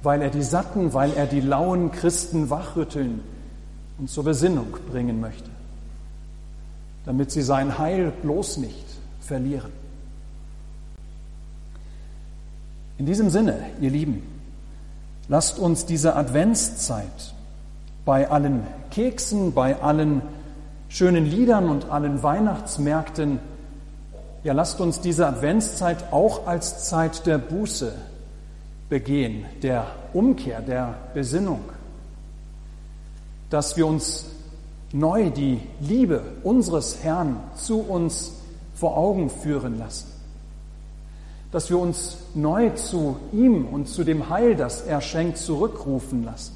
weil 0.03 0.21
er 0.21 0.29
die 0.29 0.43
satten, 0.43 0.93
weil 0.93 1.11
er 1.13 1.25
die 1.25 1.41
lauen 1.41 1.91
Christen 1.91 2.49
wachrütteln 2.49 3.21
und 3.97 4.09
zur 4.09 4.23
Besinnung 4.23 4.77
bringen 4.89 5.19
möchte. 5.19 5.49
damit 7.05 7.29
sie 7.29 7.43
sein 7.43 7.77
Heil 7.77 8.11
bloß 8.23 8.57
nicht 8.57 8.83
verlieren. 9.21 9.71
In 12.97 13.05
diesem 13.05 13.29
Sinne, 13.29 13.59
ihr 13.79 13.91
Lieben, 13.91 14.23
lasst 15.27 15.59
uns 15.59 15.85
diese 15.85 16.15
Adventszeit 16.15 17.34
bei 18.05 18.29
allen 18.29 18.65
Keksen, 18.91 19.53
bei 19.53 19.81
allen 19.81 20.21
schönen 20.87 21.25
Liedern 21.25 21.69
und 21.69 21.89
allen 21.89 22.21
Weihnachtsmärkten, 22.21 23.39
ja, 24.43 24.53
lasst 24.53 24.79
uns 24.79 25.01
diese 25.01 25.25
Adventszeit 25.25 26.13
auch 26.13 26.45
als 26.45 26.87
Zeit 26.87 27.25
der 27.25 27.39
Buße 27.39 27.93
begehen, 28.89 29.45
der 29.63 29.87
Umkehr, 30.13 30.61
der 30.61 30.93
Besinnung, 31.15 31.61
dass 33.49 33.75
wir 33.75 33.87
uns 33.87 34.25
neu 34.93 35.31
die 35.31 35.59
Liebe 35.79 36.21
unseres 36.43 37.03
Herrn 37.03 37.37
zu 37.55 37.79
uns 37.79 38.33
vor 38.75 38.97
Augen 38.97 39.31
führen 39.31 39.79
lassen, 39.79 40.07
dass 41.51 41.71
wir 41.71 41.79
uns 41.79 42.17
neu 42.35 42.69
zu 42.71 43.17
ihm 43.33 43.65
und 43.65 43.87
zu 43.87 44.03
dem 44.03 44.29
Heil, 44.29 44.55
das 44.55 44.81
er 44.81 45.01
schenkt, 45.01 45.39
zurückrufen 45.39 46.23
lassen. 46.23 46.53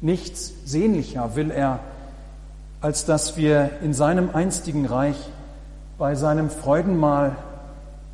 Nichts 0.00 0.52
sehnlicher 0.64 1.36
will 1.36 1.50
er, 1.50 1.80
als 2.80 3.04
dass 3.04 3.36
wir 3.36 3.70
in 3.82 3.94
seinem 3.94 4.30
einstigen 4.30 4.86
Reich 4.86 5.16
bei 5.98 6.14
seinem 6.14 6.50
Freudenmahl 6.50 7.36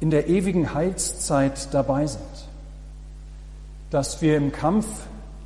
in 0.00 0.10
der 0.10 0.28
ewigen 0.28 0.74
Heilszeit 0.74 1.72
dabei 1.74 2.06
sind, 2.06 2.22
dass 3.90 4.22
wir 4.22 4.36
im 4.36 4.52
Kampf 4.52 4.86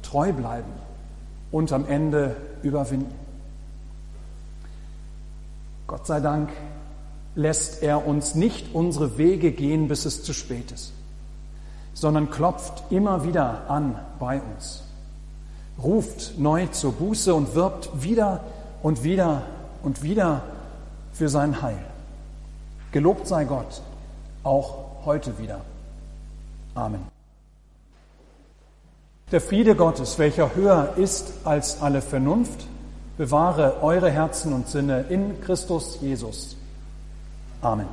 treu 0.03 0.33
bleiben 0.33 0.71
und 1.51 1.73
am 1.73 1.87
Ende 1.87 2.37
überwinden. 2.63 3.15
Gott 5.87 6.07
sei 6.07 6.21
Dank 6.21 6.51
lässt 7.35 7.83
er 7.83 8.07
uns 8.07 8.35
nicht 8.35 8.75
unsere 8.75 9.19
Wege 9.19 9.53
gehen, 9.53 9.89
bis 9.89 10.05
es 10.05 10.23
zu 10.23 10.33
spät 10.33 10.73
ist, 10.73 10.93
sondern 11.95 12.31
klopft 12.31 12.91
immer 12.91 13.25
wieder 13.25 13.71
an 13.71 13.99
bei 14.19 14.41
uns, 14.41 14.83
ruft 15.83 16.39
neu 16.39 16.67
zur 16.69 16.93
Buße 16.93 17.35
und 17.35 17.55
wirbt 17.55 17.91
wieder 18.03 18.41
und 18.83 19.03
wieder 19.03 19.43
und 19.83 20.03
wieder 20.03 20.43
für 21.13 21.29
sein 21.29 21.63
Heil. 21.63 21.79
Gelobt 22.93 23.27
sei 23.27 23.45
Gott, 23.45 23.83
auch 24.43 25.05
heute 25.05 25.39
wieder. 25.39 25.61
Amen. 26.75 27.01
Der 29.33 29.41
Friede 29.41 29.75
Gottes, 29.75 30.19
welcher 30.19 30.55
höher 30.55 30.95
ist 30.97 31.33
als 31.45 31.83
alle 31.83 32.01
Vernunft, 32.01 32.67
bewahre 33.19 33.83
eure 33.83 34.11
Herzen 34.11 34.53
und 34.53 34.69
Sinne 34.69 35.07
in 35.09 35.41
Christus 35.41 35.99
Jesus. 36.01 36.57
Amen. 37.61 37.89